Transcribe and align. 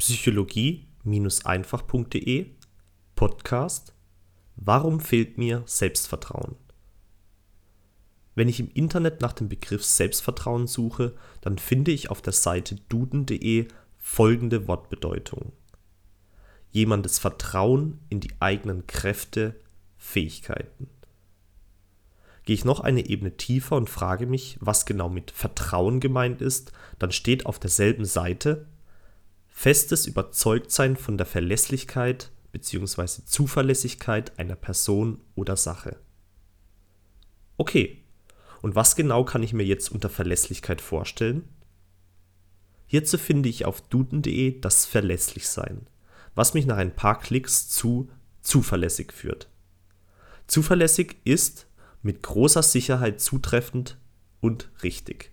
psychologie-einfach.de 0.00 2.46
Podcast 3.14 3.94
Warum 4.56 4.98
fehlt 4.98 5.36
mir 5.36 5.62
Selbstvertrauen? 5.66 6.56
Wenn 8.34 8.48
ich 8.48 8.60
im 8.60 8.70
Internet 8.72 9.20
nach 9.20 9.34
dem 9.34 9.50
Begriff 9.50 9.84
Selbstvertrauen 9.84 10.66
suche, 10.66 11.14
dann 11.42 11.58
finde 11.58 11.90
ich 11.90 12.10
auf 12.10 12.22
der 12.22 12.32
Seite 12.32 12.76
duden.de 12.88 13.68
folgende 13.98 14.66
Wortbedeutung. 14.66 15.52
Jemandes 16.70 17.18
Vertrauen 17.18 17.98
in 18.08 18.20
die 18.20 18.32
eigenen 18.40 18.86
Kräfte, 18.86 19.60
Fähigkeiten. 19.98 20.88
Gehe 22.44 22.54
ich 22.54 22.64
noch 22.64 22.80
eine 22.80 23.04
Ebene 23.04 23.36
tiefer 23.36 23.76
und 23.76 23.90
frage 23.90 24.26
mich, 24.26 24.56
was 24.62 24.86
genau 24.86 25.10
mit 25.10 25.30
Vertrauen 25.30 26.00
gemeint 26.00 26.40
ist, 26.40 26.72
dann 26.98 27.12
steht 27.12 27.44
auf 27.44 27.58
derselben 27.58 28.06
Seite 28.06 28.66
festes 29.50 30.06
Überzeugtsein 30.06 30.96
von 30.96 31.18
der 31.18 31.26
Verlässlichkeit 31.26 32.30
bzw. 32.52 33.22
Zuverlässigkeit 33.24 34.38
einer 34.38 34.56
Person 34.56 35.20
oder 35.34 35.56
Sache. 35.56 35.98
Okay, 37.56 38.02
und 38.62 38.74
was 38.74 38.96
genau 38.96 39.24
kann 39.24 39.42
ich 39.42 39.52
mir 39.52 39.64
jetzt 39.64 39.90
unter 39.90 40.08
Verlässlichkeit 40.08 40.80
vorstellen? 40.80 41.48
Hierzu 42.86 43.18
finde 43.18 43.48
ich 43.48 43.66
auf 43.66 43.80
duden.de 43.82 44.60
das 44.60 44.84
Verlässlichsein, 44.84 45.86
was 46.34 46.54
mich 46.54 46.66
nach 46.66 46.76
ein 46.76 46.94
paar 46.94 47.18
Klicks 47.20 47.68
zu 47.68 48.10
zuverlässig 48.40 49.12
führt. 49.12 49.48
Zuverlässig 50.46 51.16
ist 51.24 51.66
mit 52.02 52.22
großer 52.22 52.62
Sicherheit 52.62 53.20
zutreffend 53.20 53.98
und 54.40 54.70
richtig. 54.82 55.30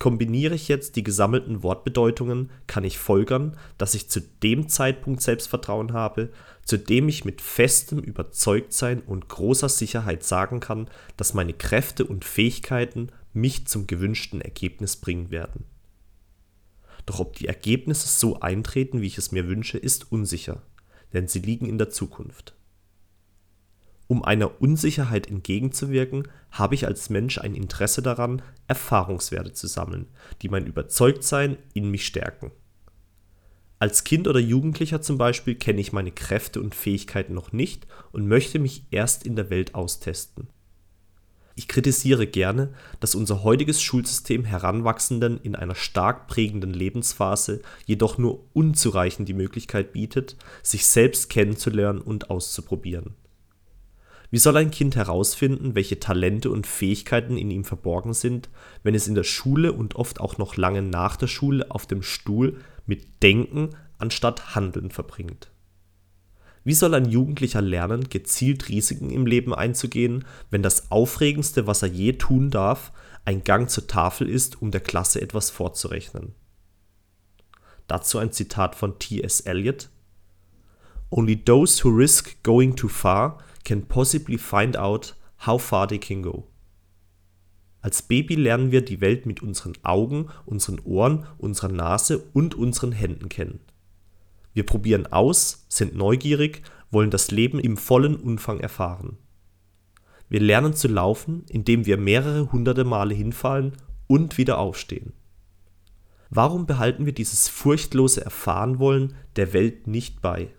Kombiniere 0.00 0.54
ich 0.54 0.68
jetzt 0.68 0.96
die 0.96 1.04
gesammelten 1.04 1.62
Wortbedeutungen, 1.62 2.50
kann 2.66 2.84
ich 2.84 2.98
folgern, 2.98 3.58
dass 3.76 3.94
ich 3.94 4.08
zu 4.08 4.20
dem 4.42 4.66
Zeitpunkt 4.70 5.20
Selbstvertrauen 5.20 5.92
habe, 5.92 6.30
zu 6.64 6.78
dem 6.78 7.06
ich 7.10 7.26
mit 7.26 7.42
festem 7.42 7.98
Überzeugtsein 7.98 9.02
und 9.02 9.28
großer 9.28 9.68
Sicherheit 9.68 10.24
sagen 10.24 10.58
kann, 10.58 10.88
dass 11.18 11.34
meine 11.34 11.52
Kräfte 11.52 12.06
und 12.06 12.24
Fähigkeiten 12.24 13.12
mich 13.34 13.66
zum 13.66 13.86
gewünschten 13.86 14.40
Ergebnis 14.40 14.96
bringen 14.96 15.30
werden. 15.30 15.66
Doch 17.04 17.20
ob 17.20 17.36
die 17.36 17.48
Ergebnisse 17.48 18.08
so 18.08 18.40
eintreten, 18.40 19.02
wie 19.02 19.06
ich 19.06 19.18
es 19.18 19.32
mir 19.32 19.48
wünsche, 19.48 19.76
ist 19.76 20.10
unsicher, 20.10 20.62
denn 21.12 21.28
sie 21.28 21.40
liegen 21.40 21.66
in 21.66 21.76
der 21.76 21.90
Zukunft. 21.90 22.54
Um 24.10 24.24
einer 24.24 24.60
Unsicherheit 24.60 25.28
entgegenzuwirken, 25.28 26.26
habe 26.50 26.74
ich 26.74 26.84
als 26.84 27.10
Mensch 27.10 27.38
ein 27.38 27.54
Interesse 27.54 28.02
daran, 28.02 28.42
Erfahrungswerte 28.66 29.52
zu 29.52 29.68
sammeln, 29.68 30.08
die 30.42 30.48
mein 30.48 30.66
Überzeugtsein 30.66 31.56
in 31.74 31.92
mich 31.92 32.04
stärken. 32.04 32.50
Als 33.78 34.02
Kind 34.02 34.26
oder 34.26 34.40
Jugendlicher 34.40 35.00
zum 35.00 35.16
Beispiel 35.16 35.54
kenne 35.54 35.80
ich 35.80 35.92
meine 35.92 36.10
Kräfte 36.10 36.60
und 36.60 36.74
Fähigkeiten 36.74 37.34
noch 37.34 37.52
nicht 37.52 37.86
und 38.10 38.26
möchte 38.26 38.58
mich 38.58 38.84
erst 38.90 39.24
in 39.24 39.36
der 39.36 39.48
Welt 39.48 39.76
austesten. 39.76 40.48
Ich 41.54 41.68
kritisiere 41.68 42.26
gerne, 42.26 42.74
dass 42.98 43.14
unser 43.14 43.44
heutiges 43.44 43.80
Schulsystem 43.80 44.44
Heranwachsenden 44.44 45.38
in 45.40 45.54
einer 45.54 45.76
stark 45.76 46.26
prägenden 46.26 46.74
Lebensphase 46.74 47.62
jedoch 47.86 48.18
nur 48.18 48.44
unzureichend 48.54 49.28
die 49.28 49.34
Möglichkeit 49.34 49.92
bietet, 49.92 50.36
sich 50.64 50.84
selbst 50.84 51.30
kennenzulernen 51.30 52.00
und 52.00 52.28
auszuprobieren. 52.28 53.14
Wie 54.30 54.38
soll 54.38 54.56
ein 54.56 54.70
Kind 54.70 54.94
herausfinden, 54.94 55.74
welche 55.74 55.98
Talente 55.98 56.50
und 56.50 56.66
Fähigkeiten 56.66 57.36
in 57.36 57.50
ihm 57.50 57.64
verborgen 57.64 58.14
sind, 58.14 58.48
wenn 58.84 58.94
es 58.94 59.08
in 59.08 59.16
der 59.16 59.24
Schule 59.24 59.72
und 59.72 59.96
oft 59.96 60.20
auch 60.20 60.38
noch 60.38 60.56
lange 60.56 60.82
nach 60.82 61.16
der 61.16 61.26
Schule 61.26 61.68
auf 61.70 61.86
dem 61.86 62.02
Stuhl 62.02 62.58
mit 62.86 63.22
Denken 63.22 63.70
anstatt 63.98 64.54
Handeln 64.54 64.90
verbringt? 64.90 65.50
Wie 66.62 66.74
soll 66.74 66.94
ein 66.94 67.10
Jugendlicher 67.10 67.62
lernen, 67.62 68.08
gezielt 68.08 68.68
Risiken 68.68 69.10
im 69.10 69.26
Leben 69.26 69.54
einzugehen, 69.54 70.24
wenn 70.50 70.62
das 70.62 70.92
Aufregendste, 70.92 71.66
was 71.66 71.82
er 71.82 71.88
je 71.88 72.12
tun 72.12 72.50
darf, 72.50 72.92
ein 73.24 73.42
Gang 73.42 73.68
zur 73.68 73.86
Tafel 73.86 74.28
ist, 74.28 74.60
um 74.62 74.70
der 74.70 74.80
Klasse 74.80 75.20
etwas 75.20 75.50
vorzurechnen? 75.50 76.34
Dazu 77.88 78.18
ein 78.18 78.30
Zitat 78.30 78.76
von 78.76 78.98
T.S. 78.98 79.40
Eliot. 79.40 79.88
Only 81.10 81.42
those 81.42 81.82
who 81.82 81.88
risk 81.88 82.40
going 82.44 82.76
too 82.76 82.88
far 82.88 83.38
can 83.64 83.86
possibly 83.86 84.38
find 84.38 84.76
out 84.76 85.14
how 85.46 85.60
far 85.60 85.86
they 85.86 85.98
can 85.98 86.22
go. 86.22 86.46
Als 87.82 88.02
Baby 88.02 88.34
lernen 88.34 88.72
wir 88.72 88.82
die 88.84 89.00
Welt 89.00 89.24
mit 89.24 89.42
unseren 89.42 89.72
Augen, 89.82 90.28
unseren 90.44 90.80
Ohren, 90.80 91.26
unserer 91.38 91.72
Nase 91.72 92.18
und 92.32 92.54
unseren 92.54 92.92
Händen 92.92 93.28
kennen. 93.28 93.60
Wir 94.52 94.66
probieren 94.66 95.06
aus, 95.06 95.64
sind 95.68 95.94
neugierig, 95.94 96.62
wollen 96.90 97.10
das 97.10 97.30
Leben 97.30 97.58
im 97.58 97.76
vollen 97.76 98.16
Umfang 98.16 98.60
erfahren. 98.60 99.16
Wir 100.28 100.40
lernen 100.40 100.74
zu 100.74 100.88
laufen, 100.88 101.44
indem 101.48 101.86
wir 101.86 101.96
mehrere 101.96 102.52
hunderte 102.52 102.84
Male 102.84 103.14
hinfallen 103.14 103.72
und 104.06 104.38
wieder 104.38 104.58
aufstehen. 104.58 105.12
Warum 106.28 106.66
behalten 106.66 107.06
wir 107.06 107.12
dieses 107.12 107.48
furchtlose 107.48 108.24
Erfahrenwollen 108.24 109.14
der 109.36 109.52
Welt 109.52 109.86
nicht 109.86 110.20
bei? 110.20 110.50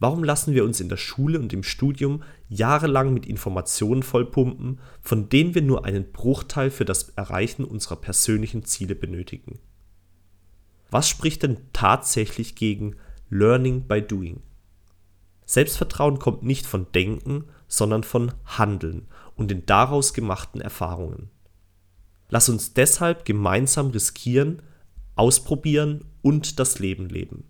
Warum 0.00 0.22
lassen 0.22 0.54
wir 0.54 0.64
uns 0.64 0.80
in 0.80 0.88
der 0.88 0.96
Schule 0.96 1.40
und 1.40 1.52
im 1.52 1.64
Studium 1.64 2.22
jahrelang 2.48 3.12
mit 3.12 3.26
Informationen 3.26 4.02
vollpumpen, 4.02 4.78
von 5.00 5.28
denen 5.28 5.54
wir 5.54 5.62
nur 5.62 5.84
einen 5.84 6.12
Bruchteil 6.12 6.70
für 6.70 6.84
das 6.84 7.10
Erreichen 7.10 7.64
unserer 7.64 7.96
persönlichen 7.96 8.64
Ziele 8.64 8.94
benötigen? 8.94 9.58
Was 10.90 11.08
spricht 11.08 11.42
denn 11.42 11.58
tatsächlich 11.72 12.54
gegen 12.54 12.94
Learning 13.28 13.88
by 13.88 14.00
Doing? 14.00 14.40
Selbstvertrauen 15.44 16.18
kommt 16.18 16.42
nicht 16.42 16.66
von 16.66 16.86
Denken, 16.92 17.44
sondern 17.66 18.04
von 18.04 18.32
Handeln 18.44 19.08
und 19.34 19.50
den 19.50 19.66
daraus 19.66 20.14
gemachten 20.14 20.60
Erfahrungen. 20.60 21.30
Lass 22.28 22.48
uns 22.48 22.74
deshalb 22.74 23.24
gemeinsam 23.24 23.88
riskieren, 23.88 24.62
ausprobieren 25.16 26.04
und 26.22 26.58
das 26.58 26.78
Leben 26.78 27.08
leben. 27.08 27.44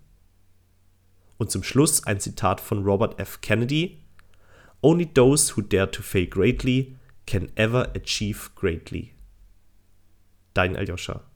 Und 1.38 1.50
zum 1.50 1.62
Schluss 1.62 2.04
ein 2.04 2.20
Zitat 2.20 2.60
von 2.60 2.84
Robert 2.84 3.18
F. 3.18 3.40
Kennedy: 3.40 4.02
Only 4.82 5.06
those 5.06 5.56
who 5.56 5.62
dare 5.62 5.90
to 5.90 6.02
fail 6.02 6.26
greatly 6.26 6.96
can 7.26 7.50
ever 7.56 7.92
achieve 7.94 8.50
greatly. 8.54 9.14
Dein 10.54 10.76
Aljoscha. 10.76 11.27